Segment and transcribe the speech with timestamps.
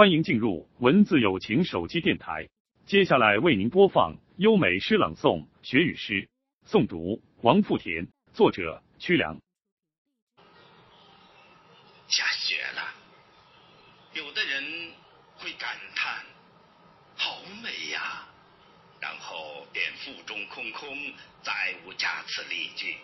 [0.00, 2.48] 欢迎进入文字友情手机电台。
[2.86, 6.26] 接下来为您播放优美诗朗诵《学与诗》，
[6.66, 9.38] 诵读王富田，作者曲良。
[12.08, 12.94] 下雪了，
[14.14, 14.94] 有的人
[15.36, 16.24] 会感叹
[17.14, 18.26] ：“好美呀！”
[19.02, 21.12] 然后便腹中空空，
[21.42, 22.96] 再无加词例句。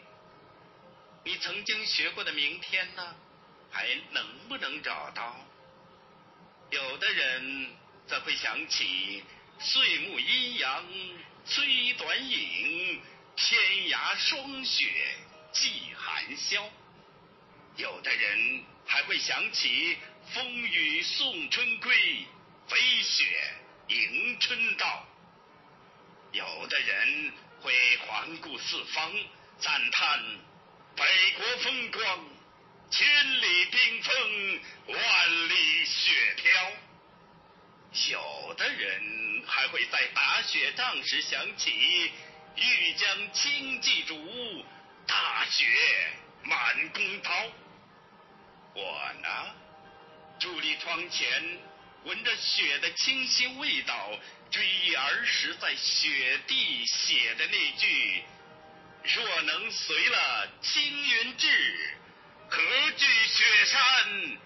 [1.27, 3.15] 你曾经学过的明天呢？
[3.71, 5.37] 还能不能找到？
[6.97, 7.67] 有的人
[8.07, 9.23] 则会想起
[9.59, 10.83] 岁暮阴阳
[11.45, 13.03] 催短影，
[13.37, 14.91] 天涯霜雪
[15.53, 16.73] 霁寒宵。
[17.77, 19.99] 有的人还会想起
[20.33, 21.95] 风雨送春归，
[22.67, 23.25] 飞雪
[23.89, 25.07] 迎春到。
[26.33, 27.75] 有的人会
[28.07, 29.13] 环顾四方，
[29.59, 30.25] 赞叹
[30.97, 31.05] 北
[31.37, 32.25] 国风光。
[32.89, 33.05] 千
[33.43, 34.61] 里冰封，
[38.11, 42.13] 有的人还会在打雪仗时想起
[42.57, 44.65] 欲将轻骑逐，
[45.07, 45.67] 大雪
[46.43, 47.31] 满弓刀。
[48.75, 49.55] 我呢，
[50.39, 51.59] 伫立窗前，
[52.05, 54.11] 闻着雪的清新味道，
[54.51, 58.25] 追忆儿时在雪地写的那句
[59.03, 61.97] ：“若能随了青云志。”
[62.49, 64.39] 何惧雪山